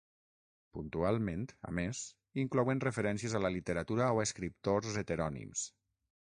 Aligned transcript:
Puntualment, 0.77 1.43
a 1.73 1.73
més, 1.81 2.01
inclouen 2.45 2.83
referències 2.87 3.37
a 3.37 3.43
la 3.47 3.53
literatura 3.59 4.11
o 4.17 4.25
a 4.25 4.29
escriptors 4.31 5.01
heterònims. 5.05 5.67